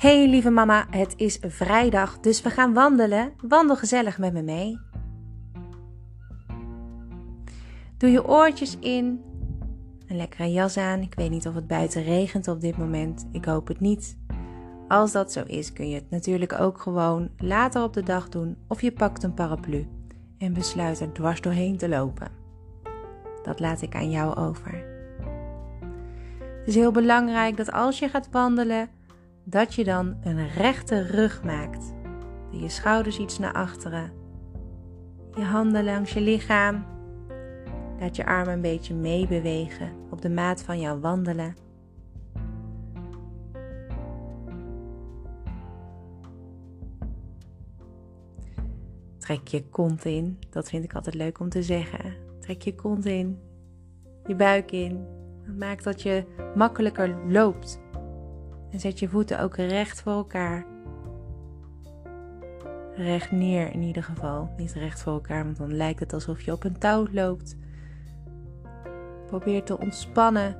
[0.00, 3.32] Hey lieve mama, het is vrijdag, dus we gaan wandelen.
[3.48, 4.78] Wandel gezellig met me mee.
[7.96, 9.22] Doe je oortjes in,
[10.06, 11.00] een lekkere jas aan.
[11.00, 13.28] Ik weet niet of het buiten regent op dit moment.
[13.32, 14.18] Ik hoop het niet.
[14.88, 18.56] Als dat zo is, kun je het natuurlijk ook gewoon later op de dag doen
[18.68, 19.86] of je pakt een paraplu
[20.38, 22.30] en besluit er dwars doorheen te lopen.
[23.42, 24.84] Dat laat ik aan jou over.
[26.38, 28.88] Het is heel belangrijk dat als je gaat wandelen,
[29.50, 31.94] dat je dan een rechte rug maakt.
[32.50, 34.12] Je schouders iets naar achteren.
[35.34, 36.86] Je handen langs je lichaam.
[38.00, 41.56] Laat je armen een beetje meebewegen op de maat van jouw wandelen.
[49.18, 50.38] Trek je kont in.
[50.50, 52.14] Dat vind ik altijd leuk om te zeggen.
[52.40, 53.38] Trek je kont in.
[54.26, 55.06] Je buik in.
[55.58, 56.24] Maak dat je
[56.54, 57.80] makkelijker loopt.
[58.70, 60.66] En zet je voeten ook recht voor elkaar.
[62.94, 64.50] Recht neer in ieder geval.
[64.56, 67.56] Niet recht voor elkaar, want dan lijkt het alsof je op een touw loopt.
[69.26, 70.56] Probeer te ontspannen.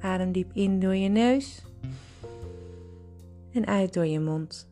[0.00, 1.64] Adem diep in door je neus.
[3.52, 4.68] En uit door je mond.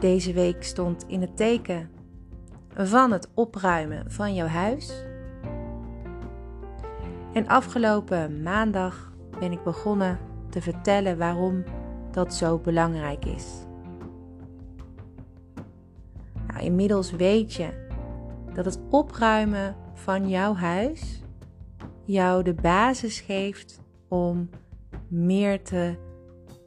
[0.00, 1.90] Deze week stond in het teken
[2.74, 5.04] van het opruimen van jouw huis.
[7.32, 11.64] En afgelopen maandag ben ik begonnen te vertellen waarom
[12.10, 13.66] dat zo belangrijk is.
[16.46, 17.88] Nou, inmiddels weet je
[18.54, 21.22] dat het opruimen van jouw huis
[22.04, 24.48] jou de basis geeft om
[25.08, 25.94] meer te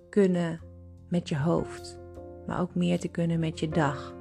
[0.09, 0.59] kunnen
[1.08, 2.00] met je hoofd,
[2.48, 4.16] maar ook meer te kunnen met je dag.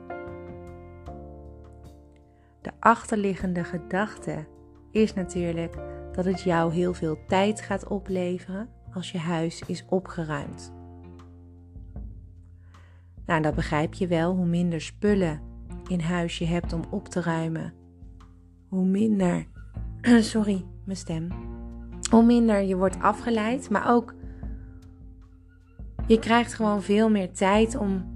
[2.61, 4.47] De achterliggende gedachte
[4.91, 5.77] is natuurlijk
[6.13, 10.73] dat het jou heel veel tijd gaat opleveren als je huis is opgeruimd.
[13.27, 14.35] Nou, dat begrijp je wel.
[14.35, 15.41] Hoe minder spullen
[15.89, 17.73] in huis je hebt om op te ruimen,
[18.69, 19.47] hoe minder,
[20.33, 21.29] sorry, mijn stem,
[22.11, 24.15] hoe minder je wordt afgeleid, maar ook
[26.07, 28.13] je krijgt gewoon veel meer tijd om,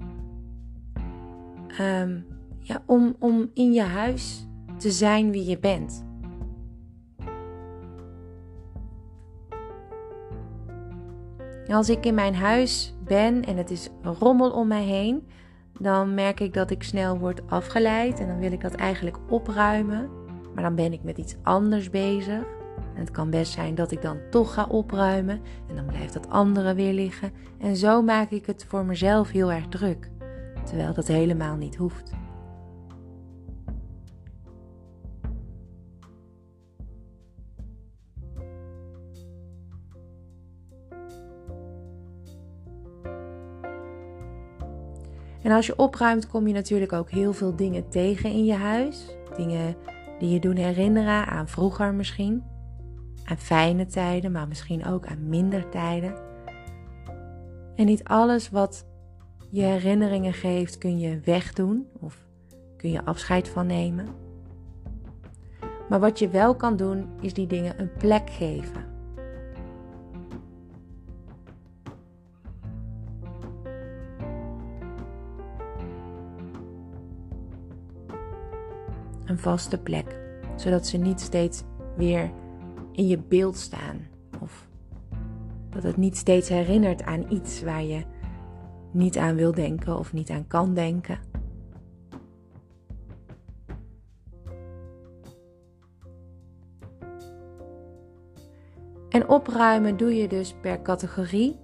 [1.79, 2.25] um,
[2.59, 4.47] ja, om, om in je huis
[4.77, 6.06] te zijn wie je bent.
[11.69, 15.27] Als ik in mijn huis ben en het is rommel om mij heen,
[15.79, 20.09] dan merk ik dat ik snel word afgeleid en dan wil ik dat eigenlijk opruimen.
[20.53, 22.43] Maar dan ben ik met iets anders bezig.
[22.93, 26.29] En het kan best zijn dat ik dan toch ga opruimen en dan blijft dat
[26.29, 27.31] andere weer liggen.
[27.59, 30.09] En zo maak ik het voor mezelf heel erg druk,
[30.63, 32.11] terwijl dat helemaal niet hoeft.
[45.47, 49.17] En als je opruimt, kom je natuurlijk ook heel veel dingen tegen in je huis.
[49.35, 49.75] Dingen
[50.19, 52.43] die je doen herinneren aan vroeger misschien.
[53.23, 56.13] Aan fijne tijden, maar misschien ook aan minder tijden.
[57.75, 58.85] En niet alles wat
[59.49, 62.17] je herinneringen geeft kun je wegdoen of
[62.77, 64.07] kun je afscheid van nemen.
[65.89, 68.96] Maar wat je wel kan doen, is die dingen een plek geven.
[79.37, 80.19] Vaste plek,
[80.55, 81.63] zodat ze niet steeds
[81.95, 82.31] weer
[82.91, 84.07] in je beeld staan
[84.41, 84.67] of
[85.69, 88.03] dat het niet steeds herinnert aan iets waar je
[88.91, 91.19] niet aan wil denken of niet aan kan denken.
[99.09, 101.59] En opruimen doe je dus per categorie.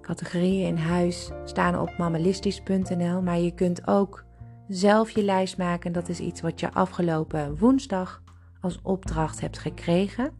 [0.00, 4.25] Categorieën in huis staan op mammalistisch.nl, maar je kunt ook
[4.68, 5.92] zelf je lijst maken.
[5.92, 8.22] Dat is iets wat je afgelopen woensdag
[8.60, 10.30] als opdracht hebt gekregen.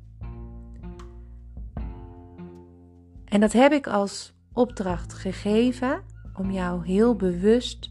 [3.25, 6.03] En dat heb ik als opdracht gegeven
[6.35, 7.91] om jou heel bewust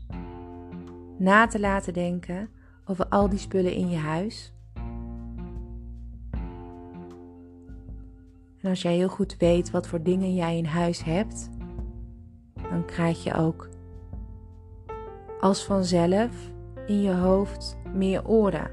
[1.18, 2.50] na te laten denken
[2.86, 4.54] over al die spullen in je huis.
[8.62, 11.50] En als jij heel goed weet wat voor dingen jij in huis hebt,
[12.54, 13.70] dan krijg je ook
[15.46, 16.32] als vanzelf
[16.86, 18.72] in je hoofd meer orde.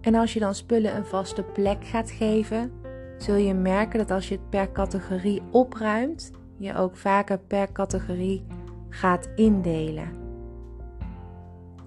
[0.00, 2.72] En als je dan spullen een vaste plek gaat geven,
[3.18, 8.46] zul je merken dat als je het per categorie opruimt, je ook vaker per categorie
[8.88, 10.08] gaat indelen.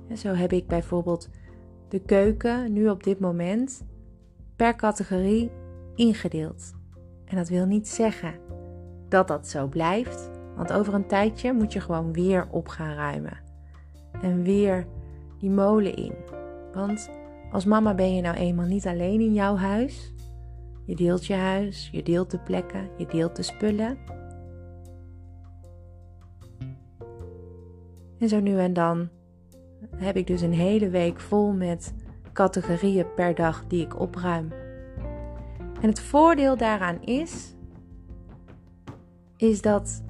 [0.07, 1.29] En zo heb ik bijvoorbeeld
[1.87, 3.85] de keuken nu op dit moment
[4.55, 5.51] per categorie
[5.95, 6.77] ingedeeld.
[7.29, 8.33] En dat wil niet zeggen
[9.09, 13.37] dat dat zo blijft, want over een tijdje moet je gewoon weer op gaan ruimen.
[14.21, 14.87] En weer
[15.39, 16.13] die molen in.
[16.73, 17.09] Want
[17.51, 20.13] als mama ben je nou eenmaal niet alleen in jouw huis.
[20.85, 23.97] Je deelt je huis, je deelt de plekken, je deelt de spullen.
[28.19, 29.09] En zo nu en dan
[29.95, 31.93] heb ik dus een hele week vol met
[32.33, 34.51] categorieën per dag die ik opruim.
[35.81, 37.55] En het voordeel daaraan is,
[39.37, 40.03] is dat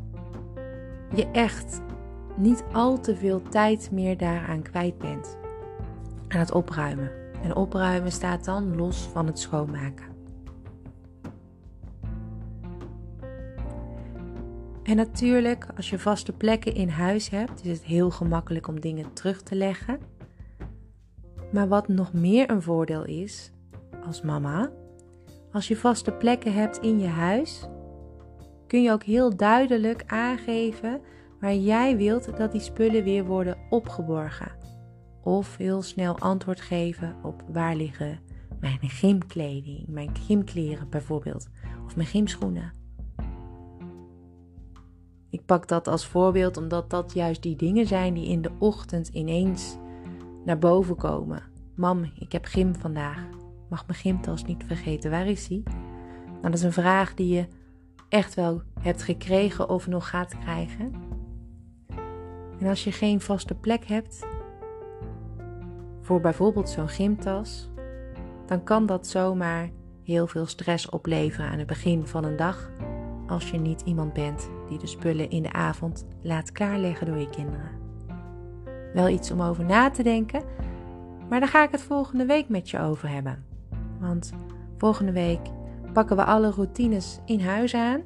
[1.15, 1.81] je echt
[2.37, 5.37] niet al te veel tijd meer daaraan kwijt bent.
[6.27, 7.11] Aan het opruimen.
[7.43, 10.05] En opruimen staat dan los van het schoonmaken.
[14.83, 19.13] En natuurlijk, als je vaste plekken in huis hebt, is het heel gemakkelijk om dingen
[19.13, 19.99] terug te leggen.
[21.51, 23.51] Maar wat nog meer een voordeel is,
[24.05, 24.71] als mama,
[25.51, 27.67] als je vaste plekken hebt in je huis,
[28.67, 31.01] kun je ook heel duidelijk aangeven
[31.39, 34.51] waar jij wilt dat die spullen weer worden opgeborgen.
[35.23, 38.19] Of heel snel antwoord geven op waar liggen
[38.59, 41.47] mijn gymkleding, mijn gymkleren bijvoorbeeld,
[41.85, 42.73] of mijn gymschoenen.
[45.29, 49.07] Ik pak dat als voorbeeld omdat dat juist die dingen zijn die in de ochtend
[49.07, 49.77] ineens
[50.45, 51.43] naar boven komen.
[51.75, 53.38] Mam, ik heb gym vandaag.
[53.69, 55.11] Mag mijn gymtas niet vergeten.
[55.11, 55.63] Waar is die?
[56.25, 57.47] Nou, dat is een vraag die je
[58.09, 60.93] echt wel hebt gekregen of nog gaat krijgen.
[62.59, 64.27] En als je geen vaste plek hebt
[66.01, 67.69] voor bijvoorbeeld zo'n gymtas,
[68.45, 69.69] dan kan dat zomaar
[70.03, 72.71] heel veel stress opleveren aan het begin van een dag
[73.27, 77.29] als je niet iemand bent die de spullen in de avond laat klaarleggen door je
[77.29, 77.71] kinderen.
[78.93, 80.43] Wel iets om over na te denken,
[81.29, 83.48] maar daar ga ik het volgende week met je over hebben.
[83.99, 84.33] Want
[84.77, 85.39] volgende week
[85.93, 88.01] pakken we alle routines in huis aan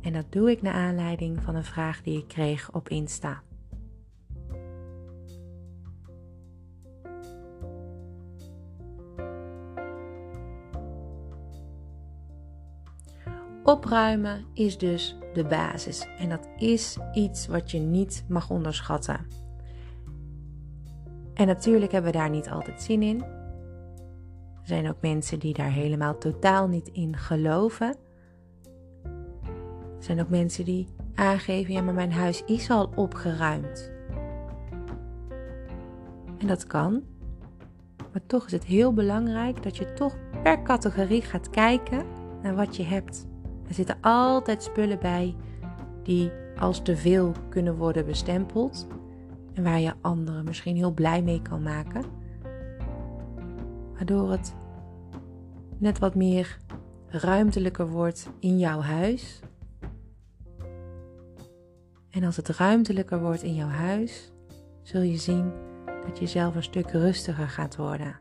[0.00, 3.42] en dat doe ik naar aanleiding van een vraag die ik kreeg op Insta.
[13.64, 19.26] Opruimen is dus de basis en dat is iets wat je niet mag onderschatten.
[21.34, 23.41] En natuurlijk hebben we daar niet altijd zin in.
[24.62, 27.96] Er zijn ook mensen die daar helemaal totaal niet in geloven.
[29.96, 33.90] Er zijn ook mensen die aangeven: ja, maar mijn huis is al opgeruimd.
[36.38, 37.02] En dat kan.
[38.12, 42.04] Maar toch is het heel belangrijk dat je toch per categorie gaat kijken
[42.42, 43.26] naar wat je hebt.
[43.68, 45.34] Er zitten altijd spullen bij
[46.02, 48.86] die als te veel kunnen worden bestempeld
[49.54, 52.04] en waar je anderen misschien heel blij mee kan maken.
[54.02, 54.54] Waardoor het
[55.78, 56.58] net wat meer
[57.06, 59.40] ruimtelijker wordt in jouw huis.
[62.10, 64.32] En als het ruimtelijker wordt in jouw huis,
[64.82, 65.52] zul je zien
[66.06, 68.16] dat je zelf een stuk rustiger gaat worden.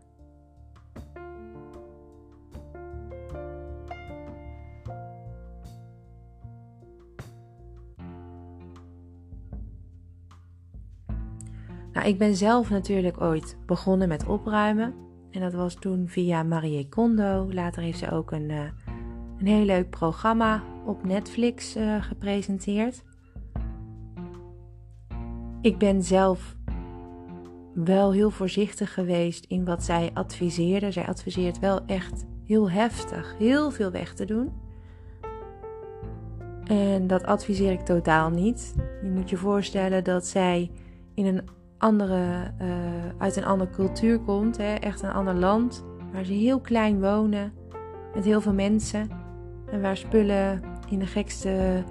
[11.94, 15.10] Nou, ik ben zelf natuurlijk ooit begonnen met opruimen.
[15.32, 17.48] En dat was toen via Marie Kondo.
[17.52, 18.64] Later heeft ze ook een, uh,
[19.40, 23.04] een heel leuk programma op Netflix uh, gepresenteerd.
[25.62, 26.56] Ik ben zelf
[27.74, 30.92] wel heel voorzichtig geweest in wat zij adviseerde.
[30.92, 34.52] Zij adviseert wel echt heel heftig, heel veel weg te doen.
[36.64, 38.76] En dat adviseer ik totaal niet.
[39.04, 40.72] Je moet je voorstellen dat zij
[41.14, 41.42] in een
[41.82, 42.68] andere, uh,
[43.18, 47.54] uit een andere cultuur komt, hè, echt een ander land, waar ze heel klein wonen,
[48.16, 49.10] met heel veel mensen
[49.72, 51.84] en waar spullen in de gekste,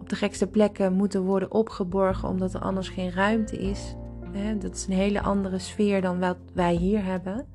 [0.00, 3.96] op de gekste plekken moeten worden opgeborgen omdat er anders geen ruimte is.
[4.32, 4.58] Hè.
[4.58, 7.46] Dat is een hele andere sfeer dan wat wij hier hebben.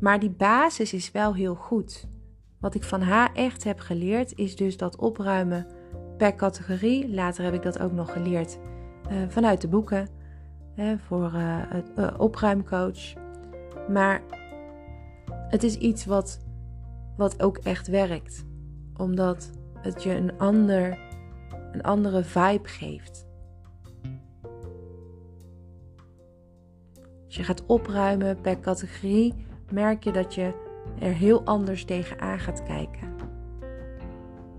[0.00, 2.08] Maar die basis is wel heel goed.
[2.60, 5.66] Wat ik van haar echt heb geleerd is dus dat opruimen
[6.16, 7.14] per categorie.
[7.14, 8.58] Later heb ik dat ook nog geleerd
[9.10, 10.08] uh, vanuit de boeken
[11.06, 13.12] voor uh, opruimcoach.
[13.88, 14.22] Maar
[15.48, 16.44] het is iets wat,
[17.16, 18.46] wat ook echt werkt.
[18.96, 20.98] Omdat het je een, ander,
[21.72, 23.26] een andere vibe geeft.
[27.26, 29.34] Als je gaat opruimen per categorie,
[29.70, 30.52] merk je dat je
[31.00, 33.12] er heel anders tegenaan gaat kijken.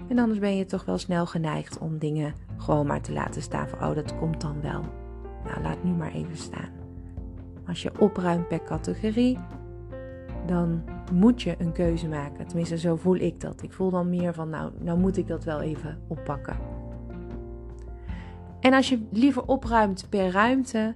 [0.08, 3.68] En anders ben je toch wel snel geneigd om dingen gewoon maar te laten staan
[3.68, 4.84] van, oh dat komt dan wel.
[5.46, 6.70] Nou, laat nu maar even staan.
[7.68, 9.38] Als je opruimt per categorie,
[10.46, 10.84] dan
[11.14, 12.48] moet je een keuze maken.
[12.48, 13.62] Tenminste, zo voel ik dat.
[13.62, 16.58] Ik voel dan meer van, nou, nou moet ik dat wel even oppakken.
[18.60, 20.96] En als je liever opruimt per ruimte,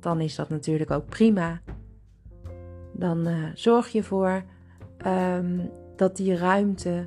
[0.00, 1.60] dan is dat natuurlijk ook prima.
[2.92, 4.42] Dan uh, zorg je voor
[5.06, 7.04] um, dat die ruimte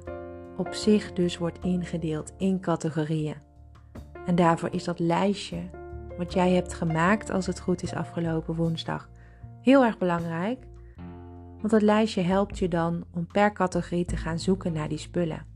[0.57, 3.35] op zich dus wordt ingedeeld in categorieën.
[4.25, 5.57] En daarvoor is dat lijstje
[6.17, 9.09] wat jij hebt gemaakt als het goed is afgelopen woensdag
[9.61, 10.65] heel erg belangrijk.
[11.57, 15.49] Want dat lijstje helpt je dan om per categorie te gaan zoeken naar die spullen.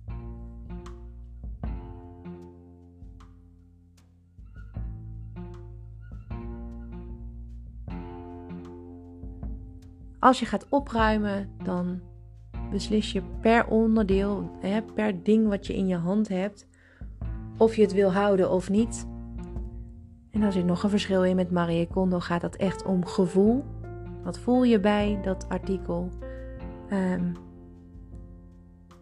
[10.19, 12.01] Als je gaat opruimen, dan
[12.71, 14.51] beslis je per onderdeel,
[14.95, 16.67] per ding wat je in je hand hebt,
[17.57, 19.07] of je het wil houden of niet.
[20.35, 22.19] En daar zit nog een verschil in met Marie Kondo.
[22.19, 23.63] Gaat dat echt om gevoel?
[24.23, 26.09] Wat voel je bij dat artikel?
[26.91, 27.33] Um,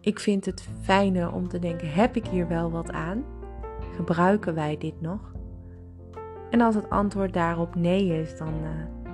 [0.00, 3.24] ik vind het fijner om te denken: heb ik hier wel wat aan?
[3.94, 5.34] Gebruiken wij dit nog?
[6.50, 9.12] En als het antwoord daarop nee is, dan, uh,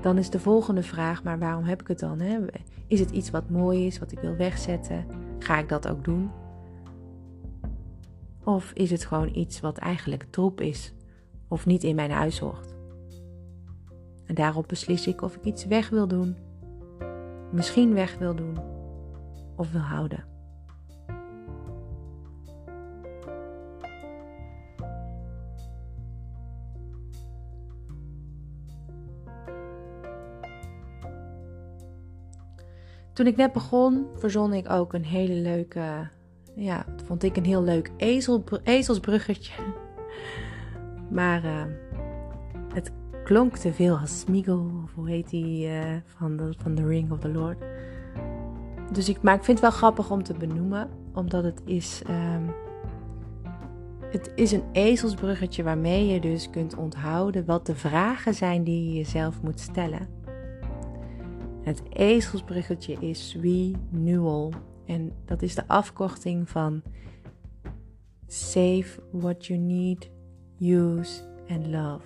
[0.00, 2.20] dan is de volgende vraag: maar waarom heb ik het dan?
[2.20, 2.38] Hè?
[2.86, 5.06] Is het iets wat mooi is, wat ik wil wegzetten?
[5.38, 6.30] Ga ik dat ook doen?
[8.44, 10.94] Of is het gewoon iets wat eigenlijk troep is
[11.48, 12.74] of niet in mijn huis hoort?
[14.26, 16.36] En daarop beslis ik of ik iets weg wil doen,
[17.52, 18.58] misschien weg wil doen
[19.56, 20.24] of wil houden.
[33.12, 36.08] Toen ik net begon, verzon ik ook een hele leuke,
[36.54, 39.52] ja, vond ik een heel leuk ezel, ezelsbruggetje.
[41.10, 41.62] Maar uh,
[42.74, 42.92] het
[43.24, 47.10] klonk te veel als Smeagol, of hoe heet die, uh, van, de, van The Ring
[47.10, 47.58] of the Lord.
[48.92, 52.54] Dus ik, maar vind het wel grappig om te benoemen, omdat het is, um,
[54.00, 58.96] het is een ezelsbruggetje waarmee je dus kunt onthouden wat de vragen zijn die je
[58.96, 60.08] jezelf moet stellen.
[61.62, 64.52] Het ezelsbruggetje is renewal.
[64.84, 66.82] En dat is de afkorting van
[68.26, 70.10] Save what you need,
[70.60, 72.04] use and love.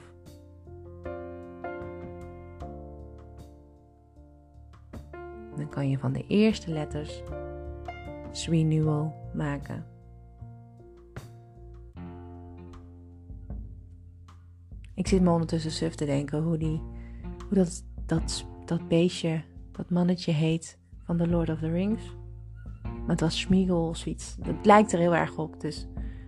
[5.56, 7.22] Dan kan je van de eerste letters
[8.46, 9.84] renewal maken.
[14.94, 16.82] Ik zit me ondertussen suf te denken hoe, die,
[17.48, 19.42] hoe dat, dat, dat beestje
[19.72, 22.02] dat mannetje heet van The Lord of the Rings.
[22.82, 24.36] Maar het was Schmiegel of zoiets.
[24.42, 25.60] Het lijkt er heel erg op.
[25.60, 25.86] Dus.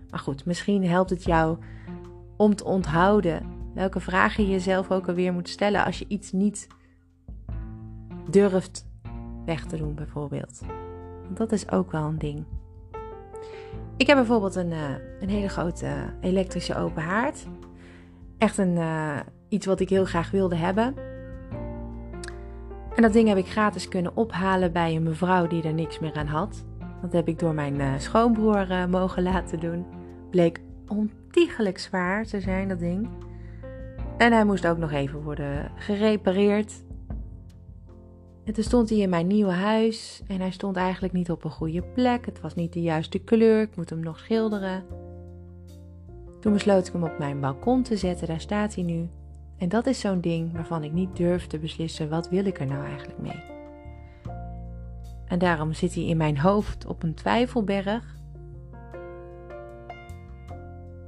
[0.09, 1.57] Maar goed, misschien helpt het jou
[2.43, 6.67] om te onthouden welke vragen je jezelf ook alweer moet stellen als je iets niet
[8.29, 8.85] durft
[9.45, 10.61] weg te doen, bijvoorbeeld.
[11.29, 12.45] Dat is ook wel een ding.
[13.97, 15.87] Ik heb bijvoorbeeld een, uh, een hele grote
[16.21, 17.47] elektrische open haard.
[18.37, 19.19] Echt een, uh,
[19.49, 20.93] iets wat ik heel graag wilde hebben.
[22.95, 26.13] En dat ding heb ik gratis kunnen ophalen bij een mevrouw die er niks meer
[26.13, 26.65] aan had.
[27.01, 29.85] Dat heb ik door mijn uh, schoonbroer mogen laten doen.
[30.31, 33.09] Bleek ontiegelijk zwaar te zijn, dat ding.
[34.17, 36.83] En hij moest ook nog even worden gerepareerd.
[38.43, 41.51] En toen stond hij in mijn nieuwe huis en hij stond eigenlijk niet op een
[41.51, 42.25] goede plek.
[42.25, 44.83] Het was niet de juiste kleur, ik moet hem nog schilderen.
[46.39, 49.09] Toen besloot ik hem op mijn balkon te zetten, daar staat hij nu.
[49.57, 52.65] En dat is zo'n ding waarvan ik niet durf te beslissen wat wil ik er
[52.65, 53.43] nou eigenlijk mee.
[55.27, 58.17] En daarom zit hij in mijn hoofd op een twijfelberg.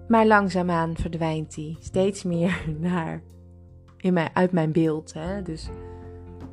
[0.07, 3.21] Maar langzaamaan verdwijnt hij steeds meer naar,
[3.97, 5.13] in mijn, uit mijn beeld.
[5.13, 5.41] Hè?
[5.41, 5.69] Dus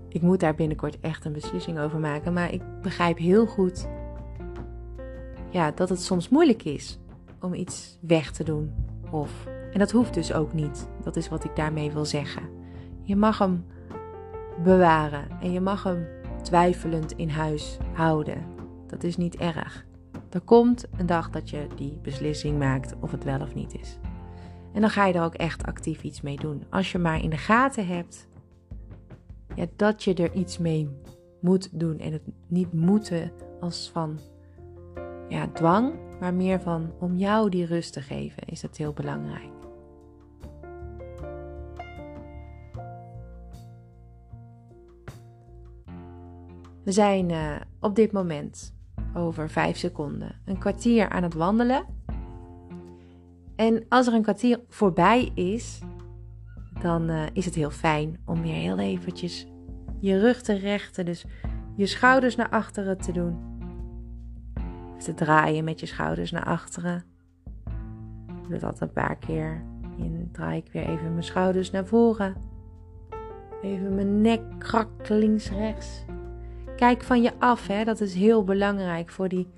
[0.08, 2.32] ik moet daar binnenkort echt een beslissing over maken.
[2.32, 3.88] Maar ik begrijp heel goed
[5.50, 6.98] ja, dat het soms moeilijk is
[7.40, 8.72] om iets weg te doen.
[9.10, 10.88] Of en dat hoeft dus ook niet.
[11.02, 12.42] Dat is wat ik daarmee wil zeggen.
[13.02, 13.64] Je mag hem
[14.62, 16.06] bewaren en je mag hem
[16.42, 18.44] twijfelend in huis houden.
[18.86, 19.86] Dat is niet erg.
[20.32, 23.98] Er komt een dag dat je die beslissing maakt of het wel of niet is.
[24.72, 26.64] En dan ga je er ook echt actief iets mee doen.
[26.70, 28.28] Als je maar in de gaten hebt
[29.54, 30.88] ja, dat je er iets mee
[31.40, 31.98] moet doen.
[31.98, 34.18] En het niet moeten als van
[35.28, 39.50] ja, dwang, maar meer van om jou die rust te geven, is dat heel belangrijk.
[46.84, 48.74] We zijn uh, op dit moment
[49.14, 51.84] over 5 seconden een kwartier aan het wandelen.
[53.56, 55.80] En als er een kwartier voorbij is,
[56.80, 59.46] dan uh, is het heel fijn om weer heel eventjes
[60.00, 61.04] je rug te rechten.
[61.04, 61.24] Dus
[61.76, 63.36] je schouders naar achteren te doen.
[64.98, 67.04] Te draaien met je schouders naar achteren.
[68.42, 69.62] Ik doe dat een paar keer.
[69.98, 72.34] En draai ik weer even mijn schouders naar voren.
[73.62, 76.04] Even mijn nek krak links rechts.
[76.76, 77.84] Kijk van je af, hè?
[77.84, 79.48] dat is heel belangrijk voor die,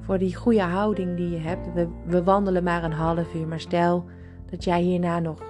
[0.00, 1.72] voor die goede houding die je hebt.
[1.72, 4.04] We, we wandelen maar een half uur, maar stel
[4.50, 5.42] dat jij hierna nog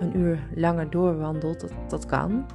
[0.00, 2.46] een uur langer doorwandelt, dat, dat kan.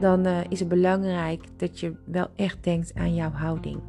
[0.00, 3.80] Dan uh, is het belangrijk dat je wel echt denkt aan jouw houding.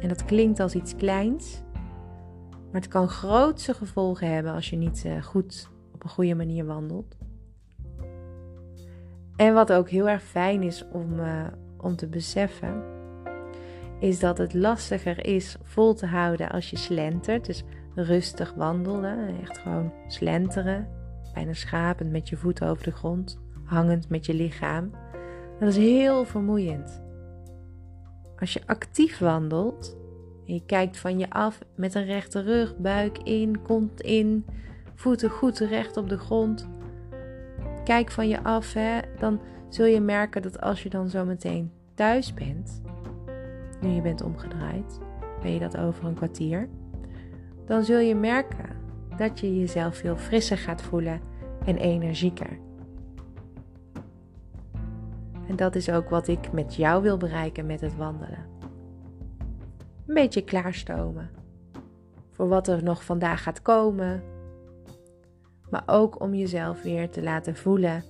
[0.00, 1.62] En dat klinkt als iets kleins,
[2.50, 6.66] maar het kan grootse gevolgen hebben als je niet uh, goed op een goede manier
[6.66, 7.16] wandelt.
[9.36, 11.46] En wat ook heel erg fijn is om, uh,
[11.84, 12.82] om te beseffen,
[14.00, 17.46] is dat het lastiger is vol te houden als je slentert.
[17.46, 17.64] Dus
[17.94, 20.88] rustig wandelen, echt gewoon slenteren,
[21.34, 24.90] bijna schapend met je voeten over de grond, hangend met je lichaam.
[25.58, 27.02] Dat is heel vermoeiend.
[28.38, 29.96] Als je actief wandelt
[30.46, 34.46] en je kijkt van je af met een rechte rug, buik in, kont in,
[34.94, 36.68] voeten goed recht op de grond.
[37.84, 39.40] Kijk van je af, hè, dan
[39.74, 42.82] zul je merken dat als je dan zo meteen thuis bent,
[43.80, 45.00] nu je bent omgedraaid,
[45.42, 46.68] ben je dat over een kwartier,
[47.66, 48.76] dan zul je merken
[49.16, 51.20] dat je jezelf veel frisser gaat voelen
[51.64, 52.58] en energieker.
[55.48, 58.46] En dat is ook wat ik met jou wil bereiken met het wandelen.
[60.06, 61.30] Een beetje klaarstomen
[62.30, 64.22] voor wat er nog vandaag gaat komen,
[65.70, 68.04] maar ook om jezelf weer te laten voelen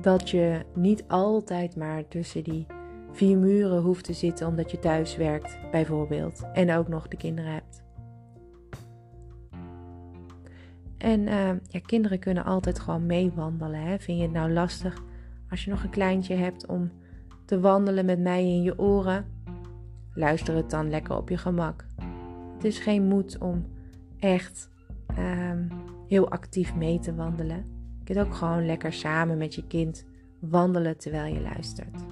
[0.00, 2.66] dat je niet altijd maar tussen die
[3.12, 7.52] vier muren hoeft te zitten omdat je thuis werkt, bijvoorbeeld, en ook nog de kinderen
[7.52, 7.82] hebt.
[10.98, 13.80] En uh, ja, kinderen kunnen altijd gewoon meewandelen.
[13.80, 13.98] Hè?
[13.98, 15.02] Vind je het nou lastig
[15.50, 16.90] als je nog een kleintje hebt om
[17.44, 19.26] te wandelen met mij in je oren?
[20.14, 21.86] Luister het dan lekker op je gemak.
[22.54, 23.66] Het is geen moed om
[24.18, 24.70] echt
[25.18, 25.68] um,
[26.08, 27.77] heel actief mee te wandelen.
[28.08, 30.04] Je kunt ook gewoon lekker samen met je kind
[30.40, 32.04] wandelen terwijl je luistert.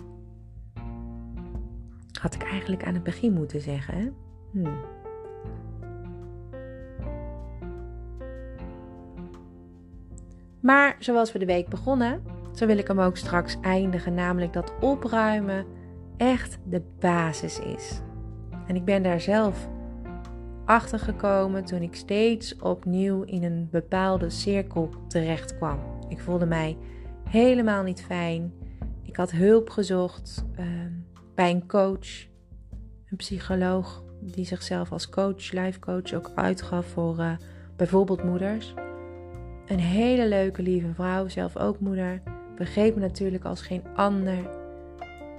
[2.21, 3.95] Had ik eigenlijk aan het begin moeten zeggen.
[3.95, 4.09] Hè?
[4.51, 4.79] Hmm.
[10.61, 14.15] Maar zoals we de week begonnen, zo wil ik hem ook straks eindigen.
[14.15, 15.67] Namelijk dat opruimen
[16.17, 18.01] echt de basis is.
[18.67, 19.69] En ik ben daar zelf
[20.67, 25.79] achter gekomen toen ik steeds opnieuw in een bepaalde cirkel terecht kwam.
[26.09, 26.77] Ik voelde mij
[27.29, 28.53] helemaal niet fijn.
[29.03, 30.93] Ik had hulp gezocht ehm,
[31.35, 32.27] bij een coach,
[33.11, 37.33] een psycholoog die zichzelf als coach, life coach ook uitgaf voor uh,
[37.77, 38.75] bijvoorbeeld moeders.
[39.67, 42.23] Een hele leuke, lieve vrouw, zelf ook moeder.
[42.57, 44.51] Begreep me natuurlijk als geen ander.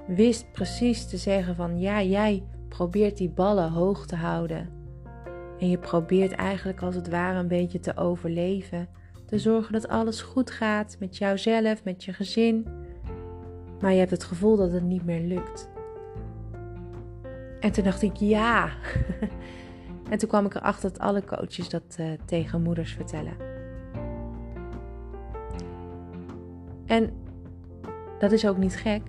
[0.08, 4.77] Wist precies te zeggen van ja, jij probeert die ballen hoog te houden.
[5.60, 8.88] En je probeert eigenlijk als het ware een beetje te overleven.
[9.26, 12.68] Te zorgen dat alles goed gaat met jouzelf, met je gezin.
[13.80, 15.70] Maar je hebt het gevoel dat het niet meer lukt.
[17.60, 18.70] En toen dacht ik ja.
[20.12, 23.34] en toen kwam ik erachter dat alle coaches dat uh, tegen moeders vertellen.
[26.86, 27.14] En
[28.20, 29.02] dat is ook niet gek.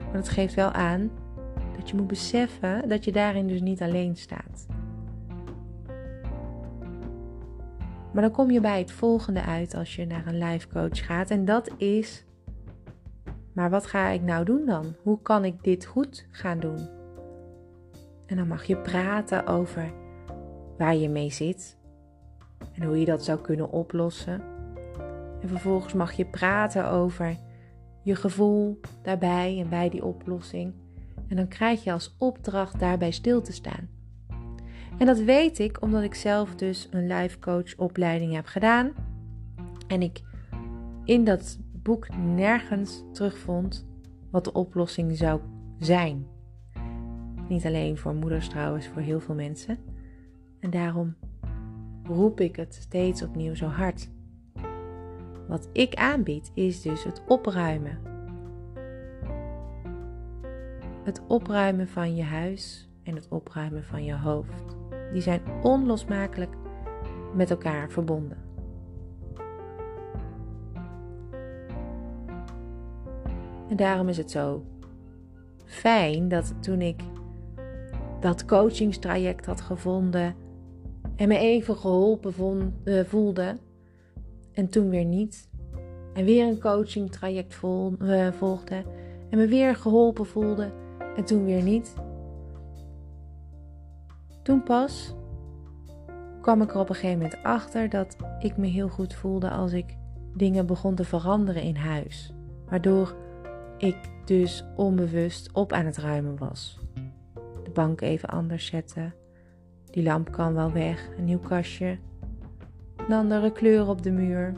[0.00, 1.10] Maar het geeft wel aan
[1.76, 4.66] dat je moet beseffen dat je daarin dus niet alleen staat.
[8.12, 11.30] Maar dan kom je bij het volgende uit als je naar een life coach gaat.
[11.30, 12.24] En dat is:
[13.52, 14.94] maar wat ga ik nou doen dan?
[15.02, 16.88] Hoe kan ik dit goed gaan doen?
[18.26, 19.92] En dan mag je praten over
[20.78, 21.78] waar je mee zit
[22.72, 24.42] en hoe je dat zou kunnen oplossen.
[25.40, 27.36] En vervolgens mag je praten over
[28.02, 30.74] je gevoel daarbij en bij die oplossing.
[31.28, 33.88] En dan krijg je als opdracht daarbij stil te staan.
[35.00, 38.92] En dat weet ik omdat ik zelf dus een life coach opleiding heb gedaan.
[39.86, 40.22] En ik
[41.04, 43.86] in dat boek nergens terugvond
[44.30, 45.40] wat de oplossing zou
[45.78, 46.26] zijn.
[47.48, 49.78] Niet alleen voor moeders trouwens, voor heel veel mensen.
[50.58, 51.16] En daarom
[52.04, 54.10] roep ik het steeds opnieuw zo hard.
[55.48, 57.98] Wat ik aanbied is dus het opruimen.
[61.04, 64.79] Het opruimen van je huis en het opruimen van je hoofd.
[65.12, 66.54] Die zijn onlosmakelijk
[67.34, 68.38] met elkaar verbonden.
[73.68, 74.64] En daarom is het zo
[75.64, 77.02] fijn dat toen ik
[78.20, 80.34] dat coachingstraject had gevonden
[81.16, 82.32] En me even geholpen
[82.84, 83.56] eh, voelde.
[84.52, 85.48] En toen weer niet.
[86.14, 88.82] En weer een coaching traject vol, uh, volgde.
[89.30, 90.70] En me weer geholpen voelde.
[91.16, 91.94] En toen weer niet.
[94.42, 95.14] Toen pas
[96.40, 99.72] kwam ik er op een gegeven moment achter dat ik me heel goed voelde als
[99.72, 99.96] ik
[100.34, 102.32] dingen begon te veranderen in huis.
[102.68, 103.14] Waardoor
[103.78, 106.78] ik dus onbewust op aan het ruimen was.
[107.64, 109.14] De bank even anders zetten.
[109.90, 111.08] Die lamp kan wel weg.
[111.18, 111.98] Een nieuw kastje.
[112.96, 114.52] Een andere kleur op de muur.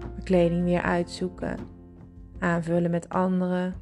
[0.00, 1.58] Mijn kleding weer uitzoeken.
[2.38, 3.72] Aanvullen met andere.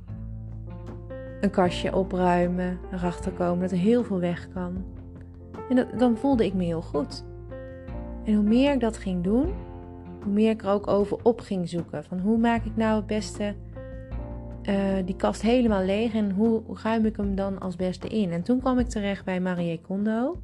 [1.40, 2.79] Een kastje opruimen.
[2.92, 4.85] Erachter komen dat er heel veel weg kan.
[5.68, 7.24] En dan voelde ik me heel goed.
[8.24, 9.53] En hoe meer ik dat ging doen,
[10.22, 12.05] hoe meer ik er ook over op ging zoeken.
[12.05, 13.55] Van hoe maak ik nou het beste
[14.68, 18.33] uh, die kast helemaal leeg en hoe ruim ik hem dan als beste in?
[18.33, 20.40] En toen kwam ik terecht bij Marie Kondo.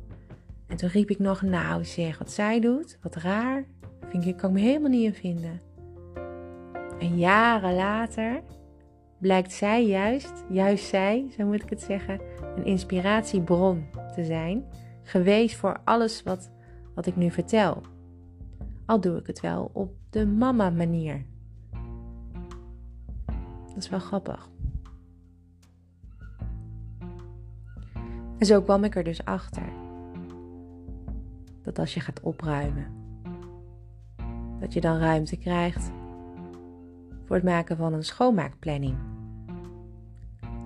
[0.66, 3.64] En toen riep ik nog, nou zeg, wat zij doet, wat raar.
[4.11, 5.61] Ik, kan ik me helemaal niet in vinden.
[6.98, 8.42] En jaren later
[9.18, 12.20] blijkt zij juist, juist zij, zo moet ik het zeggen,
[12.57, 14.64] een inspiratiebron te zijn.
[15.03, 16.50] Geweest voor alles wat,
[16.94, 17.83] wat ik nu vertel.
[18.87, 21.24] Al doe ik het wel op de mama manier.
[23.66, 24.48] Dat is wel grappig.
[28.38, 29.72] En zo kwam ik er dus achter.
[31.62, 32.87] Dat als je gaat opruimen,
[34.61, 35.90] dat je dan ruimte krijgt
[37.24, 38.96] voor het maken van een schoonmaakplanning.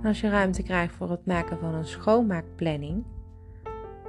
[0.05, 3.05] Als je ruimte krijgt voor het maken van een schoonmaakplanning,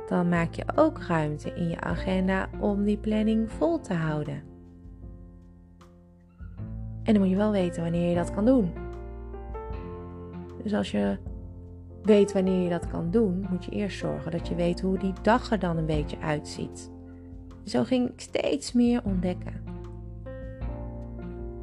[0.07, 4.43] dan maak je ook ruimte in je agenda om die planning vol te houden.
[7.03, 8.71] En dan moet je wel weten wanneer je dat kan doen.
[10.63, 11.17] Dus als je
[12.03, 15.13] weet wanneer je dat kan doen, moet je eerst zorgen dat je weet hoe die
[15.21, 16.91] dag er dan een beetje uitziet.
[17.63, 19.68] Zo ging ik steeds meer ontdekken.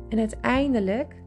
[0.08, 1.22] En uiteindelijk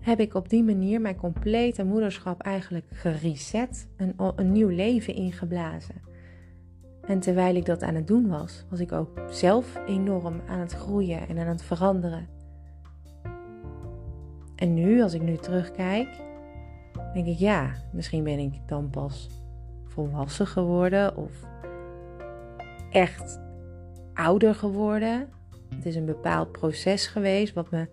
[0.00, 6.02] heb ik op die manier mijn complete moederschap eigenlijk gereset, een, een nieuw leven ingeblazen.
[7.06, 10.72] En terwijl ik dat aan het doen was, was ik ook zelf enorm aan het
[10.72, 12.28] groeien en aan het veranderen.
[14.56, 16.08] En nu, als ik nu terugkijk,
[17.14, 19.28] denk ik ja, misschien ben ik dan pas
[19.84, 21.30] volwassen geworden of
[22.90, 23.40] echt
[24.14, 25.28] ouder geworden.
[25.74, 27.88] Het is een bepaald proces geweest wat me,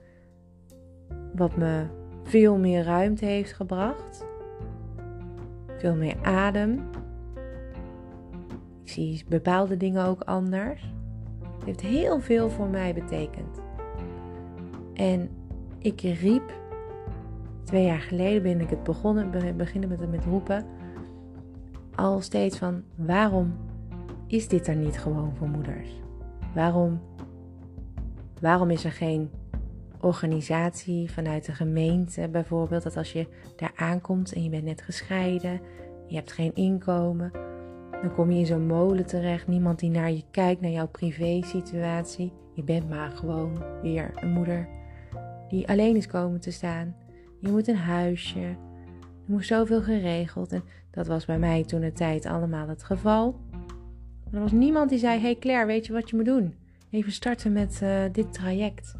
[1.35, 1.85] wat me
[2.23, 4.25] veel meer ruimte heeft gebracht.
[5.77, 6.89] Veel meer adem.
[8.83, 10.93] Ik zie bepaalde dingen ook anders.
[11.57, 13.61] Het heeft heel veel voor mij betekend.
[14.93, 15.29] En
[15.77, 16.53] ik riep
[17.63, 20.65] twee jaar geleden ben ik het begonnen, beginnen met, met roepen.
[21.95, 23.53] Al steeds van waarom
[24.27, 25.89] is dit er niet gewoon voor moeders?
[26.53, 26.99] Waarom,
[28.43, 29.29] waarom is er geen
[29.99, 32.83] organisatie vanuit de gemeente bijvoorbeeld?
[32.83, 35.61] Dat als je daar aankomt en je bent net gescheiden,
[36.07, 37.31] je hebt geen inkomen,
[38.01, 39.47] dan kom je in zo'n molen terecht.
[39.47, 42.33] Niemand die naar je kijkt, naar jouw privé situatie.
[42.53, 44.67] Je bent maar gewoon weer een moeder
[45.49, 46.95] die alleen is komen te staan.
[47.39, 48.39] Je moet een huisje.
[48.39, 48.57] Er
[49.25, 50.51] moest zoveel geregeld.
[50.51, 53.39] En dat was bij mij toen de tijd allemaal het geval.
[54.31, 56.62] er was niemand die zei: Hey Claire, weet je wat je moet doen?
[56.93, 58.95] Even starten met uh, dit traject.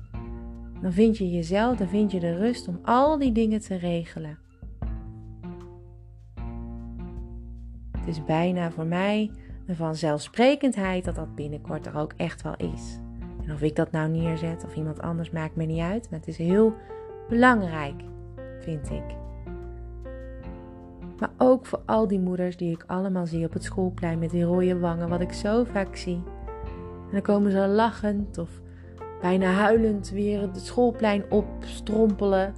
[0.82, 4.38] Dan vind je jezelf, dan vind je de rust om al die dingen te regelen.
[7.92, 9.32] Het is bijna voor mij
[9.68, 13.00] een vanzelfsprekendheid dat dat binnenkort er ook echt wel is.
[13.46, 16.28] En of ik dat nou neerzet of iemand anders maakt me niet uit, maar het
[16.28, 16.74] is heel
[17.30, 18.02] belangrijk
[18.60, 19.16] vind ik.
[21.20, 24.44] Maar ook voor al die moeders die ik allemaal zie op het schoolplein met die
[24.44, 26.33] rode wangen, wat ik zo vaak zie.
[27.13, 28.62] Dan komen ze lachend of
[29.21, 32.54] bijna huilend weer het schoolplein opstrompelen,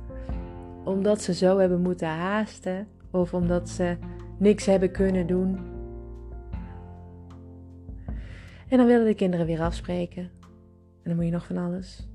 [0.83, 3.97] omdat ze zo hebben moeten haasten of omdat ze
[4.37, 5.59] niks hebben kunnen doen.
[8.67, 10.23] En dan willen de kinderen weer afspreken.
[10.23, 12.09] En dan moet je nog van alles.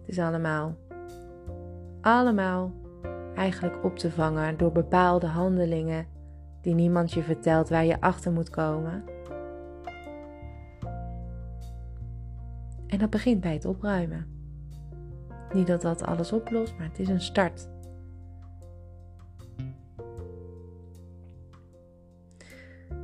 [0.00, 0.76] Het is allemaal
[2.00, 2.72] allemaal
[3.34, 6.06] eigenlijk op te vangen door bepaalde handelingen
[6.60, 9.13] die niemand je vertelt waar je achter moet komen.
[12.94, 14.26] En dat begint bij het opruimen.
[15.52, 17.68] Niet dat dat alles oplost, maar het is een start.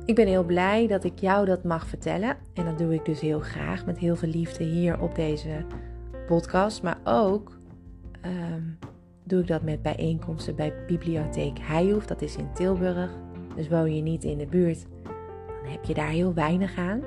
[0.05, 2.37] Ik ben heel blij dat ik jou dat mag vertellen.
[2.53, 5.65] En dat doe ik dus heel graag met heel veel liefde hier op deze
[6.27, 6.83] podcast.
[6.83, 7.59] Maar ook
[8.21, 8.63] ehm,
[9.23, 12.05] doe ik dat met bijeenkomsten bij Bibliotheek Heijhoef.
[12.05, 13.11] Dat is in Tilburg.
[13.55, 17.01] Dus woon je niet in de buurt, dan heb je daar heel weinig aan.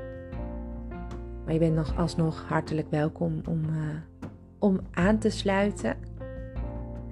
[1.45, 3.95] Maar je bent nog alsnog hartelijk welkom om, uh,
[4.59, 5.97] om aan te sluiten.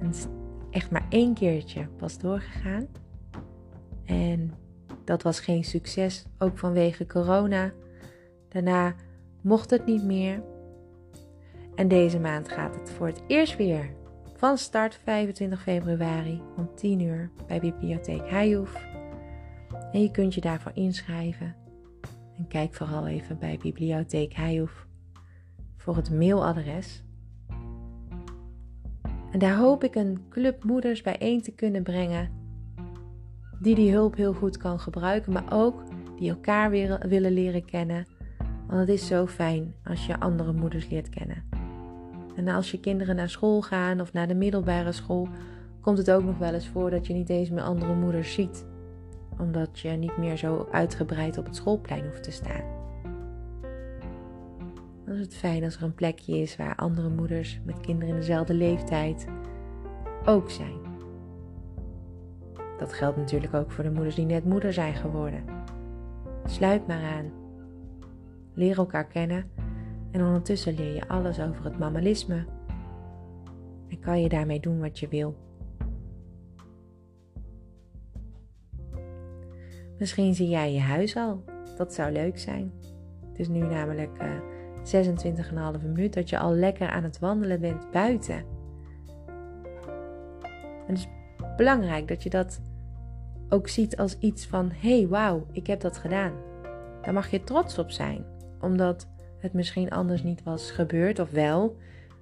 [0.01, 0.13] En
[0.71, 2.87] echt maar één keertje pas doorgegaan.
[4.05, 4.55] En
[5.05, 7.73] dat was geen succes, ook vanwege corona.
[8.49, 8.95] Daarna
[9.41, 10.43] mocht het niet meer.
[11.75, 13.91] En deze maand gaat het voor het eerst weer
[14.37, 18.75] van start 25 februari om 10 uur bij Bibliotheek Heijhoef.
[19.93, 21.62] En je kunt je daarvoor inschrijven.
[22.49, 24.87] Kijk vooral even bij Bibliotheek Heijhoef
[25.77, 27.03] voor het mailadres.
[29.31, 32.31] En daar hoop ik een club moeders bijeen te kunnen brengen
[33.61, 35.83] die die hulp heel goed kan gebruiken, maar ook
[36.17, 38.07] die elkaar weer willen leren kennen.
[38.67, 41.45] Want het is zo fijn als je andere moeders leert kennen.
[42.37, 45.29] En als je kinderen naar school gaan of naar de middelbare school,
[45.81, 48.67] komt het ook nog wel eens voor dat je niet eens meer andere moeders ziet.
[49.39, 52.81] Omdat je niet meer zo uitgebreid op het schoolplein hoeft te staan.
[55.05, 58.21] Dan is het fijn als er een plekje is waar andere moeders met kinderen in
[58.21, 59.27] dezelfde leeftijd
[60.25, 60.81] ook zijn.
[62.79, 65.45] Dat geldt natuurlijk ook voor de moeders die net moeder zijn geworden.
[66.45, 67.33] Sluit maar aan.
[68.55, 69.51] Leer elkaar kennen
[70.11, 72.45] en ondertussen leer je alles over het mammalisme.
[73.89, 75.37] En kan je daarmee doen wat je wil.
[80.03, 81.45] Misschien zie jij je huis al.
[81.77, 82.73] Dat zou leuk zijn.
[83.29, 87.61] Het is nu namelijk uh, eh, 26,5 minuut dat je al lekker aan het wandelen
[87.61, 88.45] bent buiten.
[90.87, 91.09] En het is
[91.57, 92.61] belangrijk dat je dat
[93.49, 96.33] ook ziet als iets van: hé, hey, wauw, ik heb dat gedaan.
[97.03, 98.25] Daar mag je trots op zijn,
[98.61, 101.77] omdat het misschien anders niet was gebeurd, of wel,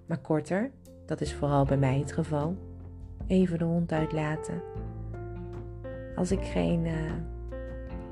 [0.06, 0.70] maar korter.
[1.06, 2.56] Dat is vooral bij mij het geval.
[3.26, 4.62] Even de hond uitlaten.
[6.16, 7.12] Als ik geen uh,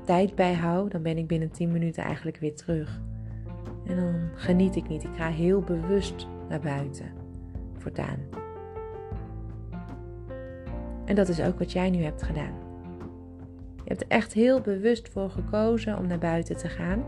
[0.09, 3.01] tijd bijhoud, dan ben ik binnen 10 minuten eigenlijk weer terug.
[3.85, 5.03] En dan geniet ik niet.
[5.03, 7.11] Ik ga heel bewust naar buiten.
[7.77, 8.19] Voortaan.
[11.05, 12.53] En dat is ook wat jij nu hebt gedaan.
[13.75, 17.03] Je hebt er echt heel bewust voor gekozen om naar buiten te gaan.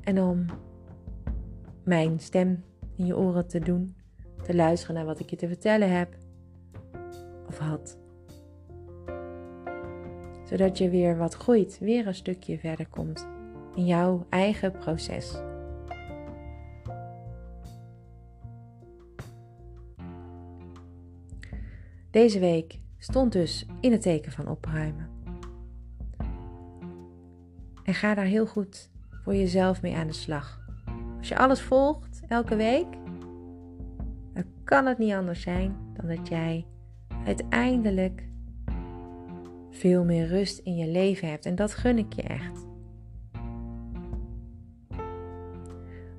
[0.00, 0.46] En om
[1.84, 2.64] mijn stem
[2.96, 3.96] in je oren te doen,
[4.42, 6.16] te luisteren naar wat ik je te vertellen heb
[7.46, 8.07] of had.
[10.48, 13.28] Zodat je weer wat groeit, weer een stukje verder komt
[13.74, 15.40] in jouw eigen proces.
[22.10, 25.08] Deze week stond dus in het teken van opruimen.
[27.82, 30.60] En ga daar heel goed voor jezelf mee aan de slag.
[31.18, 32.86] Als je alles volgt elke week,
[34.34, 36.66] dan kan het niet anders zijn dan dat jij
[37.24, 38.27] uiteindelijk
[39.78, 41.46] veel meer rust in je leven hebt.
[41.46, 42.66] En dat gun ik je echt.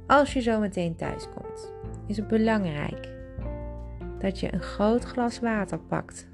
[0.08, 1.74] Als je zo meteen thuis komt,
[2.08, 3.10] is het belangrijk
[4.20, 6.28] dat je een groot glas water pakt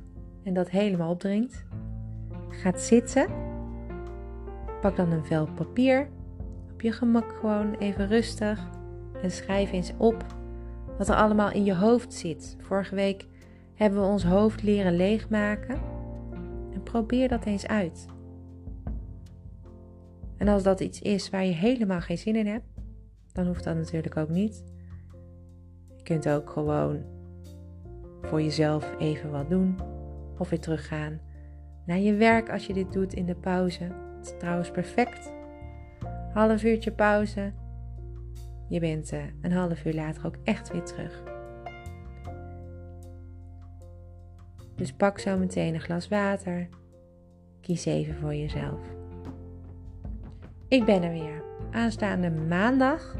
[0.43, 1.65] en dat helemaal opdringt.
[2.49, 3.27] Gaat zitten.
[4.81, 6.09] Pak dan een vel papier.
[6.73, 8.69] Op je gemak gewoon even rustig.
[9.21, 10.25] En schrijf eens op
[10.97, 12.57] wat er allemaal in je hoofd zit.
[12.59, 13.27] Vorige week
[13.73, 15.94] hebben we ons hoofd leren leegmaken.
[16.95, 18.05] Probeer dat eens uit.
[20.37, 22.65] En als dat iets is waar je helemaal geen zin in hebt,
[23.31, 24.63] dan hoeft dat natuurlijk ook niet.
[25.95, 27.03] Je kunt ook gewoon
[28.21, 29.75] voor jezelf even wat doen
[30.37, 31.19] of weer teruggaan
[31.85, 33.83] naar je werk als je dit doet in de pauze.
[33.83, 35.33] Het is trouwens perfect.
[36.33, 37.53] Half uurtje pauze.
[38.69, 41.23] Je bent uh, een half uur later ook echt weer terug.
[44.75, 46.67] Dus pak zo meteen een glas water.
[47.65, 48.79] Kies even voor jezelf.
[50.67, 53.15] Ik ben er weer aanstaande maandag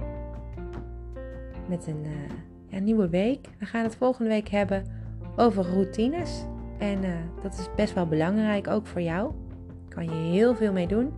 [1.69, 2.11] met een uh,
[2.67, 3.47] ja, nieuwe week.
[3.59, 4.85] We gaan het volgende week hebben
[5.35, 6.45] over routines.
[6.77, 7.09] En uh,
[7.43, 9.33] dat is best wel belangrijk, ook voor jou.
[9.89, 11.13] Kan je heel veel mee doen.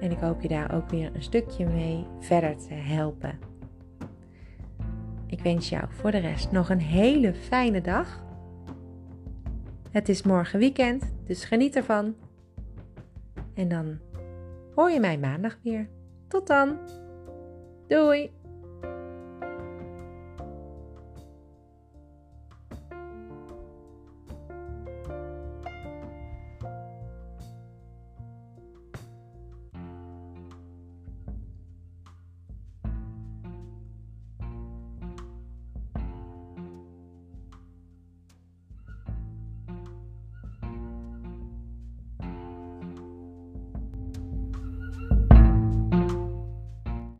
[0.00, 3.38] En ik hoop je daar ook weer een stukje mee verder te helpen.
[5.26, 8.23] Ik wens jou voor de rest nog een hele fijne dag.
[9.94, 12.14] Het is morgen weekend, dus geniet ervan.
[13.54, 13.98] En dan
[14.74, 15.88] hoor je mij maandag weer.
[16.28, 16.78] Tot dan.
[17.88, 18.30] Doei!